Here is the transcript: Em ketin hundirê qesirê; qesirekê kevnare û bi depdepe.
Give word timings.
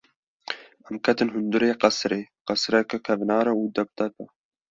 Em 0.89 0.95
ketin 1.05 1.29
hundirê 1.33 1.69
qesirê; 1.81 2.21
qesirekê 2.47 2.97
kevnare 3.05 3.51
û 3.59 3.61
bi 3.67 3.69
depdepe. 3.77 4.25